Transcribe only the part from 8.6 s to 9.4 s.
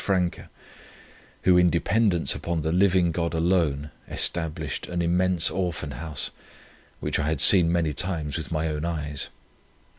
own eyes.